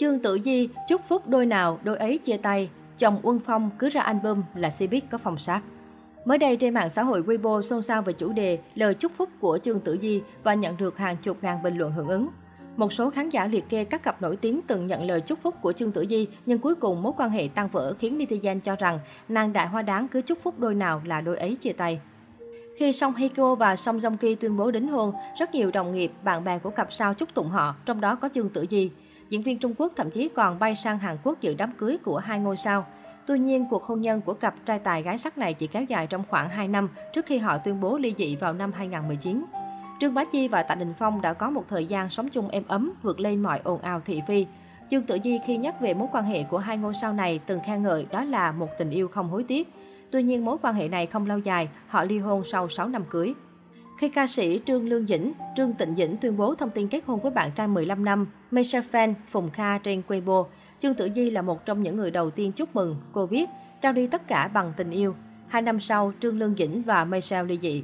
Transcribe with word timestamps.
Trương 0.00 0.18
Tử 0.18 0.38
Di 0.44 0.68
chúc 0.88 1.04
phúc 1.04 1.28
đôi 1.28 1.46
nào, 1.46 1.78
đôi 1.82 1.96
ấy 1.96 2.18
chia 2.18 2.36
tay. 2.36 2.70
Chồng 2.98 3.20
Uông 3.22 3.38
Phong 3.38 3.70
cứ 3.78 3.88
ra 3.88 4.00
album 4.00 4.42
là 4.54 4.68
Cbiz 4.78 5.00
có 5.10 5.18
phong 5.18 5.38
sát. 5.38 5.60
Mới 6.24 6.38
đây 6.38 6.56
trên 6.56 6.74
mạng 6.74 6.90
xã 6.90 7.02
hội 7.02 7.22
Weibo 7.22 7.62
xôn 7.62 7.82
xao 7.82 8.02
về 8.02 8.12
chủ 8.12 8.32
đề 8.32 8.58
lời 8.74 8.94
chúc 8.94 9.12
phúc 9.16 9.28
của 9.40 9.58
Trương 9.58 9.80
Tử 9.80 9.98
Di 10.02 10.22
và 10.42 10.54
nhận 10.54 10.76
được 10.76 10.98
hàng 10.98 11.16
chục 11.16 11.36
ngàn 11.42 11.62
bình 11.62 11.78
luận 11.78 11.92
hưởng 11.92 12.08
ứng. 12.08 12.28
Một 12.76 12.92
số 12.92 13.10
khán 13.10 13.28
giả 13.28 13.46
liệt 13.46 13.68
kê 13.68 13.84
các 13.84 14.02
cặp 14.02 14.22
nổi 14.22 14.36
tiếng 14.36 14.60
từng 14.66 14.86
nhận 14.86 15.04
lời 15.04 15.20
chúc 15.20 15.38
phúc 15.42 15.54
của 15.60 15.72
Trương 15.72 15.92
Tử 15.92 16.06
Di, 16.10 16.26
nhưng 16.46 16.58
cuối 16.58 16.74
cùng 16.74 17.02
mối 17.02 17.12
quan 17.16 17.30
hệ 17.30 17.48
tan 17.54 17.68
vỡ 17.68 17.94
khiến 17.98 18.18
netizen 18.18 18.60
cho 18.60 18.76
rằng 18.76 18.98
nàng 19.28 19.52
đại 19.52 19.66
hoa 19.66 19.82
đáng 19.82 20.08
cứ 20.08 20.20
chúc 20.20 20.38
phúc 20.42 20.54
đôi 20.58 20.74
nào 20.74 21.02
là 21.04 21.20
đôi 21.20 21.36
ấy 21.36 21.56
chia 21.56 21.72
tay. 21.72 22.00
Khi 22.76 22.92
Song 22.92 23.14
Hye 23.14 23.28
Kyo 23.28 23.54
và 23.54 23.76
Song 23.76 23.98
Joong 23.98 24.16
Ki 24.16 24.34
tuyên 24.34 24.56
bố 24.56 24.70
đính 24.70 24.88
hôn, 24.88 25.12
rất 25.38 25.54
nhiều 25.54 25.70
đồng 25.70 25.92
nghiệp, 25.92 26.12
bạn 26.22 26.44
bè 26.44 26.58
của 26.58 26.70
cặp 26.70 26.92
sao 26.92 27.14
chúc 27.14 27.34
tụng 27.34 27.48
họ, 27.48 27.74
trong 27.84 28.00
đó 28.00 28.14
có 28.14 28.28
Trương 28.34 28.48
Tử 28.48 28.66
Di. 28.70 28.90
Diễn 29.30 29.42
viên 29.42 29.58
Trung 29.58 29.74
Quốc 29.78 29.92
thậm 29.96 30.10
chí 30.10 30.28
còn 30.28 30.58
bay 30.58 30.76
sang 30.76 30.98
Hàn 30.98 31.16
Quốc 31.22 31.40
dự 31.40 31.54
đám 31.58 31.72
cưới 31.78 31.98
của 32.04 32.18
hai 32.18 32.38
ngôi 32.38 32.56
sao. 32.56 32.86
Tuy 33.26 33.38
nhiên, 33.38 33.66
cuộc 33.70 33.82
hôn 33.82 34.00
nhân 34.00 34.20
của 34.20 34.34
cặp 34.34 34.54
trai 34.66 34.78
tài 34.78 35.02
gái 35.02 35.18
sắc 35.18 35.38
này 35.38 35.54
chỉ 35.54 35.66
kéo 35.66 35.84
dài 35.84 36.06
trong 36.06 36.24
khoảng 36.28 36.48
2 36.48 36.68
năm 36.68 36.88
trước 37.12 37.26
khi 37.26 37.38
họ 37.38 37.58
tuyên 37.58 37.80
bố 37.80 37.98
ly 37.98 38.14
dị 38.16 38.36
vào 38.36 38.52
năm 38.52 38.72
2019. 38.72 39.44
Trương 40.00 40.14
Bá 40.14 40.24
Chi 40.24 40.48
và 40.48 40.62
Tạ 40.62 40.74
Đình 40.74 40.94
Phong 40.98 41.20
đã 41.20 41.32
có 41.32 41.50
một 41.50 41.64
thời 41.68 41.86
gian 41.86 42.10
sống 42.10 42.28
chung 42.28 42.48
êm 42.48 42.62
ấm, 42.68 42.92
vượt 43.02 43.20
lên 43.20 43.42
mọi 43.42 43.60
ồn 43.64 43.80
ào 43.80 44.00
thị 44.04 44.22
phi. 44.28 44.46
Trương 44.90 45.02
Tử 45.02 45.18
Di 45.24 45.38
khi 45.46 45.56
nhắc 45.56 45.80
về 45.80 45.94
mối 45.94 46.08
quan 46.12 46.24
hệ 46.24 46.42
của 46.42 46.58
hai 46.58 46.76
ngôi 46.76 46.94
sao 46.94 47.12
này 47.12 47.40
từng 47.46 47.60
khen 47.66 47.82
ngợi 47.82 48.06
đó 48.10 48.24
là 48.24 48.52
một 48.52 48.68
tình 48.78 48.90
yêu 48.90 49.08
không 49.08 49.30
hối 49.30 49.44
tiếc. 49.44 49.72
Tuy 50.10 50.22
nhiên 50.22 50.44
mối 50.44 50.56
quan 50.62 50.74
hệ 50.74 50.88
này 50.88 51.06
không 51.06 51.26
lâu 51.26 51.38
dài, 51.38 51.68
họ 51.88 52.04
ly 52.04 52.18
hôn 52.18 52.42
sau 52.44 52.68
6 52.68 52.88
năm 52.88 53.04
cưới. 53.10 53.34
Khi 53.98 54.08
ca 54.08 54.26
sĩ 54.26 54.60
Trương 54.64 54.88
Lương 54.88 55.06
Dĩnh, 55.06 55.32
Trương 55.56 55.72
Tịnh 55.72 55.94
Dĩnh 55.94 56.16
tuyên 56.16 56.36
bố 56.36 56.54
thông 56.54 56.70
tin 56.70 56.88
kết 56.88 57.04
hôn 57.06 57.20
với 57.20 57.30
bạn 57.30 57.50
trai 57.54 57.68
15 57.68 58.04
năm, 58.04 58.26
Michelle 58.50 58.86
Fan 58.92 59.14
Phùng 59.28 59.50
Kha 59.50 59.78
trên 59.78 60.02
Weibo, 60.08 60.44
Trương 60.80 60.94
Tử 60.94 61.10
Di 61.14 61.30
là 61.30 61.42
một 61.42 61.66
trong 61.66 61.82
những 61.82 61.96
người 61.96 62.10
đầu 62.10 62.30
tiên 62.30 62.52
chúc 62.52 62.74
mừng, 62.74 62.96
cô 63.12 63.26
viết, 63.26 63.48
trao 63.80 63.92
đi 63.92 64.06
tất 64.06 64.28
cả 64.28 64.48
bằng 64.48 64.72
tình 64.76 64.90
yêu. 64.90 65.14
Hai 65.48 65.62
năm 65.62 65.80
sau, 65.80 66.12
Trương 66.20 66.38
Lương 66.38 66.54
Dĩnh 66.58 66.82
và 66.82 67.04
Michelle 67.04 67.48
ly 67.48 67.58
dị. 67.58 67.82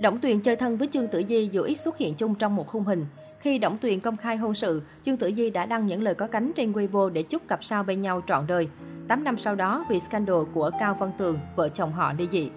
Đổng 0.00 0.18
Tuyền 0.18 0.40
chơi 0.40 0.56
thân 0.56 0.76
với 0.76 0.88
Trương 0.92 1.08
Tử 1.08 1.22
Di 1.28 1.48
dù 1.52 1.62
ít 1.62 1.74
xuất 1.74 1.98
hiện 1.98 2.14
chung 2.14 2.34
trong 2.34 2.56
một 2.56 2.66
khung 2.66 2.84
hình. 2.84 3.06
Khi 3.40 3.58
Đổng 3.58 3.78
Tuyền 3.78 4.00
công 4.00 4.16
khai 4.16 4.36
hôn 4.36 4.54
sự, 4.54 4.82
Trương 5.04 5.16
Tử 5.16 5.32
Di 5.36 5.50
đã 5.50 5.66
đăng 5.66 5.86
những 5.86 6.02
lời 6.02 6.14
có 6.14 6.26
cánh 6.26 6.52
trên 6.54 6.72
Weibo 6.72 7.08
để 7.08 7.22
chúc 7.22 7.48
cặp 7.48 7.64
sao 7.64 7.82
bên 7.82 8.02
nhau 8.02 8.22
trọn 8.26 8.46
đời. 8.46 8.68
8 9.08 9.24
năm 9.24 9.38
sau 9.38 9.54
đó, 9.54 9.84
vì 9.88 10.00
scandal 10.00 10.42
của 10.54 10.70
Cao 10.80 10.96
Văn 11.00 11.12
Tường, 11.18 11.38
vợ 11.56 11.68
chồng 11.68 11.92
họ 11.92 12.12
ly 12.12 12.28
dị. 12.30 12.50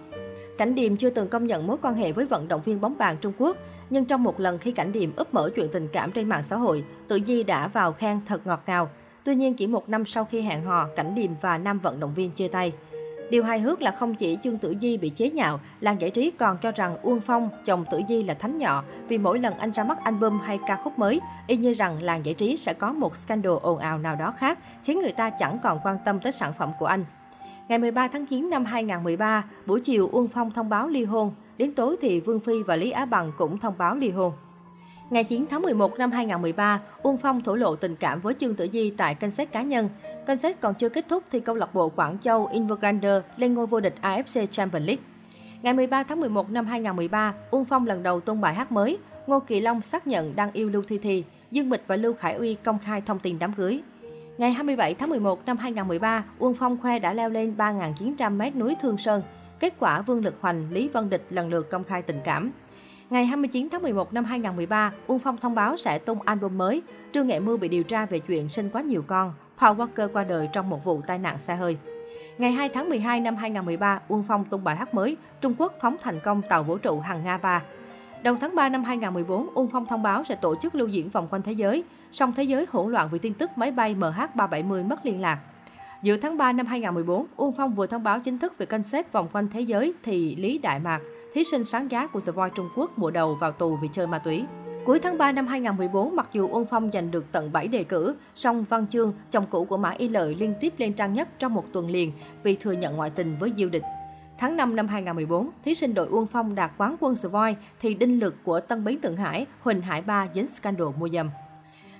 Cảnh 0.59 0.75
Điềm 0.75 0.97
chưa 0.97 1.09
từng 1.09 1.27
công 1.27 1.47
nhận 1.47 1.67
mối 1.67 1.77
quan 1.81 1.95
hệ 1.95 2.11
với 2.11 2.25
vận 2.25 2.47
động 2.47 2.61
viên 2.61 2.81
bóng 2.81 2.97
bàn 2.97 3.15
Trung 3.21 3.33
Quốc, 3.37 3.57
nhưng 3.89 4.05
trong 4.05 4.23
một 4.23 4.39
lần 4.39 4.57
khi 4.57 4.71
Cảnh 4.71 4.91
Điềm 4.91 5.15
úp 5.15 5.33
mở 5.33 5.49
chuyện 5.55 5.69
tình 5.71 5.87
cảm 5.93 6.11
trên 6.11 6.29
mạng 6.29 6.43
xã 6.43 6.55
hội, 6.55 6.83
Tự 7.07 7.19
Di 7.25 7.43
đã 7.43 7.67
vào 7.67 7.93
khen 7.93 8.19
thật 8.25 8.47
ngọt 8.47 8.63
ngào. 8.67 8.89
Tuy 9.23 9.35
nhiên 9.35 9.53
chỉ 9.53 9.67
một 9.67 9.89
năm 9.89 10.05
sau 10.05 10.25
khi 10.25 10.41
hẹn 10.41 10.63
hò, 10.63 10.87
Cảnh 10.95 11.15
Điềm 11.15 11.31
và 11.41 11.57
nam 11.57 11.79
vận 11.79 11.99
động 11.99 12.13
viên 12.13 12.31
chia 12.31 12.47
tay. 12.47 12.73
Điều 13.29 13.43
hài 13.43 13.59
hước 13.59 13.81
là 13.81 13.91
không 13.91 14.15
chỉ 14.15 14.37
Trương 14.43 14.57
Tử 14.57 14.75
Di 14.81 14.97
bị 14.97 15.09
chế 15.09 15.29
nhạo, 15.29 15.59
làng 15.79 16.01
giải 16.01 16.09
trí 16.09 16.31
còn 16.31 16.57
cho 16.57 16.71
rằng 16.71 16.97
Uông 17.01 17.21
Phong, 17.21 17.49
chồng 17.65 17.85
Tử 17.91 18.01
Di 18.09 18.23
là 18.23 18.33
thánh 18.33 18.57
nhỏ 18.57 18.83
vì 19.07 19.17
mỗi 19.17 19.39
lần 19.39 19.53
anh 19.59 19.71
ra 19.71 19.83
mắt 19.83 19.97
album 20.03 20.39
hay 20.39 20.59
ca 20.67 20.75
khúc 20.83 20.99
mới, 20.99 21.19
y 21.47 21.55
như 21.55 21.73
rằng 21.73 22.03
làng 22.03 22.25
giải 22.25 22.33
trí 22.33 22.57
sẽ 22.57 22.73
có 22.73 22.93
một 22.93 23.15
scandal 23.15 23.53
ồn 23.61 23.79
ào 23.79 23.97
nào 23.97 24.15
đó 24.15 24.33
khác, 24.37 24.59
khiến 24.83 25.01
người 25.01 25.11
ta 25.11 25.29
chẳng 25.29 25.59
còn 25.63 25.79
quan 25.83 25.97
tâm 26.05 26.19
tới 26.19 26.31
sản 26.31 26.53
phẩm 26.53 26.71
của 26.79 26.85
anh. 26.85 27.05
Ngày 27.69 27.79
13 27.79 28.07
tháng 28.07 28.25
9 28.25 28.49
năm 28.49 28.65
2013, 28.65 29.43
buổi 29.65 29.81
chiều 29.81 30.09
Uông 30.11 30.27
Phong 30.27 30.51
thông 30.51 30.69
báo 30.69 30.87
ly 30.87 31.03
hôn. 31.03 31.31
Đến 31.57 31.73
tối 31.73 31.95
thì 32.01 32.19
Vương 32.19 32.39
Phi 32.39 32.63
và 32.63 32.75
Lý 32.75 32.91
Á 32.91 33.05
Bằng 33.05 33.31
cũng 33.37 33.57
thông 33.57 33.73
báo 33.77 33.95
ly 33.95 34.09
hôn. 34.09 34.33
Ngày 35.09 35.23
9 35.23 35.45
tháng 35.49 35.61
11 35.61 35.99
năm 35.99 36.11
2013, 36.11 36.81
Uông 37.03 37.17
Phong 37.17 37.41
thổ 37.41 37.55
lộ 37.55 37.75
tình 37.75 37.95
cảm 37.95 38.21
với 38.21 38.33
Trương 38.33 38.55
Tử 38.55 38.67
Di 38.73 38.89
tại 38.89 39.15
kênh 39.15 39.31
xét 39.31 39.51
cá 39.51 39.61
nhân. 39.61 39.89
Kênh 40.27 40.37
xét 40.37 40.61
còn 40.61 40.73
chưa 40.73 40.89
kết 40.89 41.05
thúc 41.09 41.23
thì 41.31 41.39
câu 41.39 41.55
lạc 41.55 41.73
bộ 41.73 41.89
Quảng 41.89 42.17
Châu 42.21 42.45
Evergrande 42.45 43.21
lên 43.37 43.53
ngôi 43.53 43.65
vô 43.67 43.79
địch 43.79 43.95
AFC 44.01 44.45
Champions 44.45 44.87
League. 44.87 45.03
Ngày 45.61 45.73
13 45.73 46.03
tháng 46.03 46.19
11 46.19 46.49
năm 46.49 46.65
2013, 46.65 47.33
Uông 47.51 47.65
Phong 47.65 47.87
lần 47.87 48.03
đầu 48.03 48.19
tung 48.19 48.41
bài 48.41 48.53
hát 48.53 48.71
mới. 48.71 48.97
Ngô 49.27 49.39
Kỳ 49.39 49.59
Long 49.59 49.81
xác 49.81 50.07
nhận 50.07 50.35
đang 50.35 50.51
yêu 50.53 50.69
Lưu 50.69 50.83
Thi 50.87 50.97
Thi. 50.97 51.23
Dương 51.51 51.69
Mịch 51.69 51.83
và 51.87 51.95
Lưu 51.95 52.13
Khải 52.13 52.33
Uy 52.33 52.53
công 52.53 52.79
khai 52.79 53.01
thông 53.01 53.19
tin 53.19 53.39
đám 53.39 53.53
cưới. 53.53 53.81
Ngày 54.39 54.51
27 54.51 54.93
tháng 54.93 55.09
11 55.09 55.45
năm 55.45 55.57
2013, 55.57 56.23
Uông 56.39 56.53
Phong 56.53 56.77
khoe 56.81 56.99
đã 56.99 57.13
leo 57.13 57.29
lên 57.29 57.55
3.900m 57.57 58.57
núi 58.57 58.75
Thương 58.81 58.97
Sơn. 58.97 59.21
Kết 59.59 59.73
quả 59.79 60.01
Vương 60.01 60.23
Lực 60.23 60.35
Hoành, 60.41 60.71
Lý 60.71 60.87
Văn 60.87 61.09
Địch 61.09 61.25
lần 61.29 61.49
lượt 61.49 61.69
công 61.69 61.83
khai 61.83 62.01
tình 62.01 62.19
cảm. 62.23 62.51
Ngày 63.09 63.25
29 63.25 63.67
tháng 63.71 63.81
11 63.81 64.13
năm 64.13 64.25
2013, 64.25 64.93
Uông 65.07 65.19
Phong 65.19 65.37
thông 65.37 65.55
báo 65.55 65.77
sẽ 65.77 65.99
tung 65.99 66.21
album 66.21 66.57
mới. 66.57 66.81
Trương 67.11 67.27
Nghệ 67.27 67.39
Mưu 67.39 67.57
bị 67.57 67.67
điều 67.67 67.83
tra 67.83 68.05
về 68.05 68.19
chuyện 68.19 68.49
sinh 68.49 68.69
quá 68.69 68.81
nhiều 68.81 69.03
con. 69.07 69.33
Paul 69.59 69.81
Walker 69.81 70.07
qua 70.13 70.23
đời 70.23 70.49
trong 70.53 70.69
một 70.69 70.83
vụ 70.83 71.01
tai 71.07 71.17
nạn 71.17 71.39
xe 71.39 71.55
hơi. 71.55 71.77
Ngày 72.37 72.51
2 72.51 72.69
tháng 72.69 72.89
12 72.89 73.19
năm 73.19 73.35
2013, 73.35 73.99
Uông 74.07 74.23
Phong 74.23 74.45
tung 74.45 74.63
bài 74.63 74.75
hát 74.75 74.93
mới 74.93 75.17
Trung 75.41 75.55
Quốc 75.57 75.73
phóng 75.81 75.95
thành 76.01 76.19
công 76.19 76.41
tàu 76.41 76.63
vũ 76.63 76.77
trụ 76.77 76.99
Hằng 76.99 77.23
Nga 77.23 77.37
3. 77.37 77.63
Đầu 78.23 78.35
tháng 78.41 78.55
3 78.55 78.69
năm 78.69 78.83
2014, 78.83 79.49
Ung 79.53 79.67
Phong 79.67 79.85
thông 79.85 80.03
báo 80.03 80.23
sẽ 80.23 80.35
tổ 80.35 80.55
chức 80.61 80.75
lưu 80.75 80.87
diễn 80.87 81.09
vòng 81.09 81.27
quanh 81.31 81.41
thế 81.41 81.51
giới. 81.51 81.83
Song 82.11 82.33
thế 82.35 82.43
giới 82.43 82.65
hỗn 82.69 82.91
loạn 82.91 83.09
vì 83.11 83.19
tin 83.19 83.33
tức 83.33 83.51
máy 83.55 83.71
bay 83.71 83.95
MH370 83.95 84.87
mất 84.87 85.05
liên 85.05 85.21
lạc. 85.21 85.39
Giữa 86.03 86.17
tháng 86.17 86.37
3 86.37 86.51
năm 86.51 86.65
2014, 86.65 87.25
Uông 87.35 87.51
Phong 87.51 87.75
vừa 87.75 87.87
thông 87.87 88.03
báo 88.03 88.19
chính 88.19 88.39
thức 88.39 88.57
về 88.57 88.65
concept 88.65 89.11
vòng 89.11 89.27
quanh 89.33 89.47
thế 89.53 89.61
giới 89.61 89.93
thì 90.03 90.35
Lý 90.35 90.57
Đại 90.57 90.79
Mạc, 90.79 90.99
thí 91.33 91.43
sinh 91.43 91.63
sáng 91.63 91.91
giá 91.91 92.07
của 92.07 92.19
The 92.19 92.31
Voice 92.31 92.53
Trung 92.55 92.69
Quốc 92.75 92.97
mùa 92.97 93.11
đầu 93.11 93.35
vào 93.35 93.51
tù 93.51 93.77
vì 93.81 93.89
chơi 93.93 94.07
ma 94.07 94.19
túy. 94.19 94.45
Cuối 94.85 94.99
tháng 94.99 95.17
3 95.17 95.31
năm 95.31 95.47
2014, 95.47 96.15
mặc 96.15 96.29
dù 96.33 96.47
Uông 96.47 96.65
Phong 96.65 96.91
giành 96.91 97.11
được 97.11 97.25
tận 97.31 97.51
7 97.51 97.67
đề 97.67 97.83
cử, 97.83 98.15
song 98.35 98.65
Văn 98.69 98.85
Chương, 98.89 99.13
chồng 99.31 99.45
cũ 99.49 99.65
của 99.65 99.77
Mã 99.77 99.89
Y 99.97 100.07
Lợi 100.07 100.35
liên 100.35 100.53
tiếp 100.59 100.73
lên 100.77 100.93
trang 100.93 101.13
nhất 101.13 101.27
trong 101.39 101.53
một 101.53 101.65
tuần 101.71 101.89
liền 101.89 102.11
vì 102.43 102.55
thừa 102.55 102.71
nhận 102.71 102.95
ngoại 102.95 103.09
tình 103.09 103.35
với 103.39 103.53
Diêu 103.57 103.69
Địch. 103.69 103.83
Tháng 104.39 104.57
5 104.57 104.75
năm 104.75 104.87
2014, 104.87 105.49
thí 105.63 105.75
sinh 105.75 105.93
đội 105.93 106.07
Uông 106.07 106.25
Phong 106.25 106.55
đạt 106.55 106.71
quán 106.77 106.95
quân 106.99 107.15
The 107.23 107.29
Voice 107.29 107.59
thì 107.79 107.93
đinh 107.93 108.19
lực 108.19 108.35
của 108.43 108.59
Tân 108.59 108.83
Bến 108.83 109.01
Thượng 109.01 109.17
Hải, 109.17 109.45
Huỳnh 109.61 109.81
Hải 109.81 110.01
Ba 110.01 110.27
dính 110.35 110.47
scandal 110.47 110.87
mua 110.99 111.09
dâm. 111.09 111.29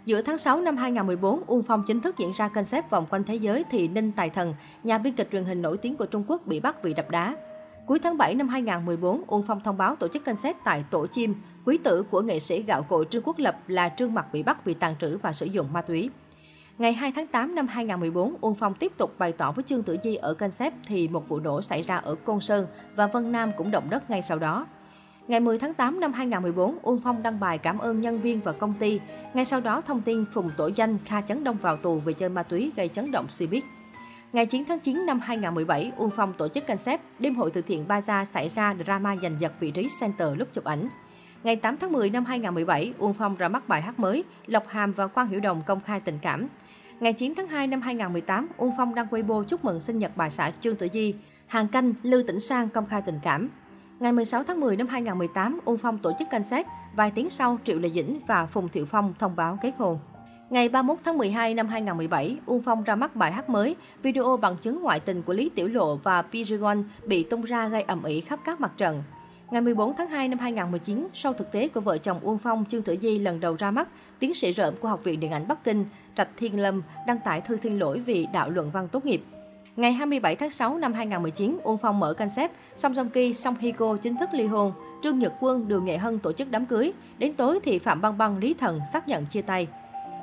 Giữa 0.06 0.22
tháng 0.22 0.38
6 0.38 0.62
năm 0.62 0.78
2014, 0.78 1.44
Uông 1.48 1.64
Phong 1.64 1.84
chính 1.88 2.02
thức 2.02 2.18
diễn 2.18 2.32
ra 2.38 2.48
concept 2.48 2.90
vòng 2.90 3.06
quanh 3.10 3.24
thế 3.24 3.36
giới 3.36 3.66
thì 3.72 3.88
Ninh 3.88 4.12
Tài 4.12 4.30
Thần, 4.30 4.54
nhà 4.84 4.98
biên 4.98 5.14
kịch 5.14 5.30
truyền 5.32 5.44
hình 5.44 5.62
nổi 5.62 5.78
tiếng 5.78 5.96
của 5.96 6.06
Trung 6.06 6.24
Quốc 6.28 6.48
bị 6.48 6.60
bắt 6.60 6.84
vì 6.84 6.94
đập 6.94 7.10
đá. 7.10 7.36
Cuối 7.86 8.00
tháng 8.00 8.18
7 8.18 8.36
năm 8.36 8.48
2014, 8.48 9.24
Uông 9.28 9.44
Phong 9.44 9.62
thông 9.64 9.78
báo 9.78 9.96
tổ 9.96 10.08
chức 10.08 10.26
concept 10.26 10.58
tại 10.64 10.84
Tổ 10.92 11.08
Chim, 11.08 11.36
quý 11.66 11.78
tử 11.78 12.04
của 12.12 12.22
nghệ 12.22 12.40
sĩ 12.40 12.64
gạo 12.64 12.84
cội 12.84 13.06
Trương 13.10 13.24
Quốc 13.24 13.40
Lập 13.40 13.60
là 13.68 13.90
Trương 13.90 14.14
Mặc 14.14 14.26
bị 14.34 14.44
bắt 14.44 14.66
vì 14.66 14.74
tàn 14.74 14.96
trữ 15.02 15.18
và 15.18 15.34
sử 15.34 15.46
dụng 15.46 15.74
ma 15.74 15.82
túy. 15.82 16.10
Ngày 16.80 16.94
2 16.94 17.12
tháng 17.12 17.28
8 17.28 17.56
năm 17.56 17.68
2014, 17.68 18.36
Uông 18.42 18.56
Phong 18.56 18.74
tiếp 18.74 18.92
tục 18.98 19.16
bày 19.20 19.32
tỏ 19.32 19.52
với 19.52 19.64
Trương 19.64 19.84
Tử 19.84 19.98
Di 20.04 20.16
ở 20.16 20.34
concept 20.34 20.76
thì 20.88 21.08
một 21.08 21.30
vụ 21.30 21.40
nổ 21.40 21.62
xảy 21.62 21.82
ra 21.82 21.98
ở 21.98 22.16
Côn 22.16 22.40
Sơn 22.40 22.68
và 22.96 23.08
Vân 23.08 23.32
Nam 23.32 23.52
cũng 23.58 23.72
động 23.72 23.90
đất 23.90 24.10
ngay 24.10 24.22
sau 24.22 24.40
đó. 24.40 24.68
Ngày 25.28 25.40
10 25.40 25.60
tháng 25.60 25.74
8 25.74 26.00
năm 26.00 26.14
2014, 26.14 26.78
Uông 26.82 27.00
Phong 27.04 27.24
đăng 27.24 27.40
bài 27.40 27.58
cảm 27.58 27.78
ơn 27.78 28.02
nhân 28.02 28.22
viên 28.22 28.40
và 28.42 28.52
công 28.52 28.74
ty. 28.80 29.00
Ngay 29.34 29.46
sau 29.46 29.62
đó, 29.62 29.82
thông 29.82 30.02
tin 30.02 30.26
Phùng 30.34 30.52
Tổ 30.58 30.70
Danh 30.76 30.98
Kha 31.06 31.22
Chấn 31.22 31.44
Đông 31.44 31.58
vào 31.58 31.78
tù 31.78 32.00
vì 32.00 32.14
chơi 32.14 32.30
ma 32.30 32.44
túy 32.44 32.72
gây 32.76 32.88
chấn 32.88 33.12
động 33.12 33.28
Cbiz. 33.30 33.62
Ngày 34.34 34.46
9 34.46 34.66
tháng 34.66 34.80
9 34.80 35.06
năm 35.06 35.20
2017, 35.20 35.92
Uông 35.98 36.10
Phong 36.10 36.34
tổ 36.34 36.48
chức 36.48 36.68
concept 36.68 37.02
đêm 37.20 37.36
hội 37.36 37.52
từ 37.52 37.62
thiện 37.62 37.86
Baza 37.88 38.26
xảy 38.26 38.50
ra 38.50 38.76
drama 38.86 39.16
giành 39.16 39.36
giật 39.40 39.54
vị 39.60 39.72
trí 39.72 39.88
center 40.00 40.30
lúc 40.38 40.48
chụp 40.54 40.64
ảnh. 40.64 40.90
Ngày 41.44 41.56
8 41.56 41.78
tháng 41.78 41.92
10 41.92 42.10
năm 42.10 42.26
2017, 42.26 42.94
Uông 42.98 43.14
Phong 43.14 43.36
ra 43.36 43.50
mắt 43.50 43.68
bài 43.68 43.82
hát 43.82 44.00
mới 44.00 44.24
Lộc 44.46 44.68
Hàm 44.68 44.94
và 44.94 45.08
Quang 45.08 45.28
Hiểu 45.28 45.40
Đồng 45.40 45.62
công 45.66 45.82
khai 45.82 46.00
tình 46.00 46.20
cảm. 46.22 46.48
Ngày 47.00 47.14
9 47.14 47.34
tháng 47.38 47.48
2 47.48 47.68
năm 47.68 47.82
2018, 47.82 48.48
Uông 48.58 48.72
Phong 48.78 48.96
đăng 48.96 49.08
Weibo 49.08 49.44
chúc 49.44 49.66
mừng 49.66 49.80
sinh 49.80 50.00
nhật 50.00 50.12
bà 50.16 50.30
xã 50.30 50.52
Trương 50.62 50.76
Tử 50.76 50.88
Di. 50.94 51.14
Hàng 51.48 51.68
canh 51.68 51.94
Lưu 52.04 52.24
Tĩnh 52.28 52.40
Sang 52.40 52.70
công 52.70 52.86
khai 52.86 53.02
tình 53.06 53.20
cảm. 53.24 53.50
Ngày 54.00 54.12
16 54.12 54.44
tháng 54.44 54.60
10 54.60 54.76
năm 54.76 54.88
2018, 54.88 55.60
Uông 55.66 55.78
Phong 55.78 55.98
tổ 55.98 56.12
chức 56.20 56.30
canh 56.30 56.44
xét. 56.44 56.66
Vài 56.96 57.12
tiếng 57.12 57.30
sau, 57.30 57.58
Triệu 57.66 57.80
Lệ 57.80 57.90
Dĩnh 57.90 58.20
và 58.28 58.46
Phùng 58.46 58.70
Thiệu 58.70 58.86
Phong 58.86 59.14
thông 59.20 59.36
báo 59.36 59.58
kết 59.62 59.72
hôn. 59.78 60.00
Ngày 60.50 60.70
31 60.70 61.00
tháng 61.04 61.18
12 61.18 61.54
năm 61.54 61.68
2017, 61.68 62.38
Uông 62.46 62.64
Phong 62.64 62.84
ra 62.84 62.96
mắt 62.96 63.16
bài 63.16 63.32
hát 63.32 63.50
mới, 63.50 63.76
video 64.02 64.38
bằng 64.38 64.58
chứng 64.58 64.82
ngoại 64.82 65.00
tình 65.00 65.22
của 65.22 65.34
Lý 65.34 65.50
Tiểu 65.56 65.68
Lộ 65.68 65.96
và 65.96 66.22
Pigeon 66.22 66.84
bị 67.06 67.24
tung 67.24 67.42
ra 67.42 67.68
gây 67.68 67.82
ầm 67.82 68.04
ĩ 68.04 68.22
khắp 68.22 68.40
các 68.46 68.62
mặt 68.62 68.72
trận. 68.78 69.04
Ngày 69.52 69.62
14 69.62 69.94
tháng 69.98 70.10
2 70.10 70.28
năm 70.28 70.40
2019, 70.40 71.08
sau 71.14 71.34
thực 71.34 71.52
tế 71.52 71.68
của 71.68 71.82
vợ 71.82 71.98
chồng 71.98 72.20
Uông 72.22 72.38
Phong, 72.38 72.66
Trương 72.70 72.82
Tử 72.82 72.98
Di 73.02 73.20
lần 73.20 73.40
đầu 73.40 73.56
ra 73.60 73.72
mắt, 73.72 73.88
tiến 74.20 74.34
sĩ 74.34 74.52
rợm 74.52 74.74
của 74.82 74.88
Học 74.88 75.04
viện 75.04 75.20
Điện 75.20 75.32
ảnh 75.32 75.48
Bắc 75.48 75.64
Kinh, 75.64 75.86
Trạch 76.16 76.30
Thiên 76.38 76.60
Lâm 76.60 76.82
đăng 77.08 77.20
tải 77.26 77.42
thư 77.42 77.58
xin 77.58 77.80
lỗi 77.80 78.00
vì 78.00 78.28
đạo 78.34 78.50
luận 78.50 78.72
văn 78.72 78.88
tốt 78.88 79.06
nghiệp. 79.06 79.24
Ngày 79.76 79.94
27 79.94 80.36
tháng 80.36 80.52
6 80.52 80.78
năm 80.78 80.94
2019, 80.94 81.58
Uông 81.64 81.78
Phong 81.78 82.00
mở 82.00 82.14
concept, 82.14 82.52
Song 82.76 82.94
Song 82.94 83.10
Ki, 83.10 83.34
Song 83.34 83.56
Hye 83.60 83.72
Cô 83.72 83.98
chính 83.98 84.18
thức 84.18 84.30
ly 84.34 84.46
hôn, 84.46 84.74
Trương 85.04 85.20
Nhật 85.20 85.34
Quân, 85.40 85.68
Đường 85.68 85.86
Nghệ 85.86 85.98
Hân 85.98 86.20
tổ 86.20 86.32
chức 86.32 86.52
đám 86.52 86.66
cưới. 86.66 86.94
Đến 87.18 87.34
tối 87.34 87.60
thì 87.64 87.80
Phạm 87.80 88.02
Băng 88.02 88.18
Băng, 88.18 88.38
Lý 88.38 88.54
Thần 88.54 88.80
xác 88.94 89.08
nhận 89.08 89.26
chia 89.26 89.42
tay. 89.42 89.68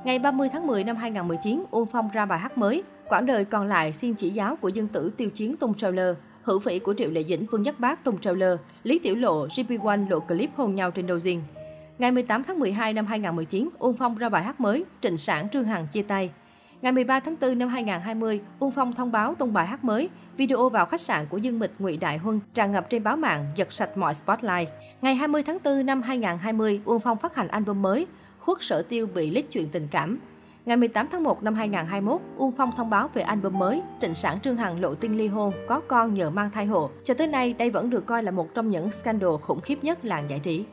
Ngày 0.04 0.18
30 0.18 0.48
tháng 0.52 0.66
10 0.66 0.84
năm 0.84 0.96
2019, 0.96 1.64
Uông 1.70 1.86
Phong 1.86 2.10
ra 2.12 2.26
bài 2.26 2.38
hát 2.38 2.58
mới, 2.58 2.82
Quãng 3.08 3.26
đời 3.26 3.44
còn 3.44 3.68
lại 3.68 3.92
xin 3.92 4.14
chỉ 4.14 4.30
giáo 4.30 4.56
của 4.56 4.68
dân 4.68 4.88
tử 4.88 5.10
tiêu 5.16 5.30
chiến 5.30 5.56
tung 5.56 5.74
trailer, 5.74 6.16
hữu 6.46 6.58
vị 6.58 6.78
của 6.78 6.94
Triệu 6.94 7.10
Lệ 7.10 7.24
Dĩnh, 7.24 7.46
Vương 7.46 7.62
Nhất 7.62 7.80
Bác 7.80 8.04
tung 8.04 8.20
trailer, 8.20 8.58
Lý 8.82 8.98
Tiểu 8.98 9.14
Lộ, 9.14 9.46
JP1 9.46 10.08
lộ 10.08 10.20
clip 10.20 10.50
hôn 10.56 10.74
nhau 10.74 10.90
trên 10.90 11.06
Dojin. 11.06 11.40
Ngày 11.98 12.12
18 12.12 12.44
tháng 12.44 12.58
12 12.58 12.92
năm 12.92 13.06
2019, 13.06 13.68
Uông 13.78 13.96
Phong 13.96 14.18
ra 14.18 14.28
bài 14.28 14.42
hát 14.42 14.60
mới, 14.60 14.84
Trịnh 15.00 15.16
Sản 15.16 15.48
Trương 15.52 15.64
Hằng 15.64 15.86
chia 15.92 16.02
tay. 16.02 16.30
Ngày 16.82 16.92
13 16.92 17.20
tháng 17.20 17.36
4 17.40 17.58
năm 17.58 17.68
2020, 17.68 18.40
Uông 18.58 18.70
Phong 18.70 18.92
thông 18.92 19.12
báo 19.12 19.34
tung 19.34 19.52
bài 19.52 19.66
hát 19.66 19.84
mới. 19.84 20.08
Video 20.36 20.68
vào 20.68 20.86
khách 20.86 21.00
sạn 21.00 21.26
của 21.26 21.38
Dương 21.38 21.58
Mịch 21.58 21.72
Ngụy 21.78 21.96
Đại 21.96 22.18
Huân 22.18 22.40
tràn 22.54 22.70
ngập 22.70 22.90
trên 22.90 23.02
báo 23.02 23.16
mạng, 23.16 23.46
giật 23.56 23.72
sạch 23.72 23.96
mọi 23.96 24.14
spotlight. 24.14 24.68
Ngày 25.02 25.14
20 25.14 25.42
tháng 25.42 25.58
4 25.64 25.86
năm 25.86 26.02
2020, 26.02 26.80
Uông 26.84 27.00
Phong 27.00 27.18
phát 27.18 27.34
hành 27.34 27.48
album 27.48 27.82
mới. 27.82 28.06
Khuất 28.38 28.58
Sở 28.60 28.82
Tiêu 28.82 29.06
bị 29.14 29.30
lít 29.30 29.46
chuyện 29.52 29.68
tình 29.68 29.88
cảm. 29.90 30.18
Ngày 30.66 30.76
18 30.76 31.08
tháng 31.12 31.22
1 31.22 31.42
năm 31.42 31.54
2021, 31.54 32.20
Uông 32.36 32.52
Phong 32.52 32.70
thông 32.76 32.90
báo 32.90 33.08
về 33.14 33.22
album 33.22 33.58
mới, 33.58 33.82
Trịnh 34.00 34.14
Sản 34.14 34.40
Trương 34.40 34.56
Hằng 34.56 34.80
lộ 34.80 34.94
tin 34.94 35.16
ly 35.16 35.28
hôn, 35.28 35.52
có 35.68 35.80
con 35.80 36.14
nhờ 36.14 36.30
mang 36.30 36.50
thai 36.50 36.66
hộ. 36.66 36.90
Cho 37.04 37.14
tới 37.14 37.26
nay, 37.26 37.52
đây 37.52 37.70
vẫn 37.70 37.90
được 37.90 38.06
coi 38.06 38.22
là 38.22 38.30
một 38.30 38.54
trong 38.54 38.70
những 38.70 38.90
scandal 38.90 39.30
khủng 39.42 39.60
khiếp 39.60 39.78
nhất 39.84 40.04
làng 40.04 40.30
giải 40.30 40.38
trí. 40.38 40.64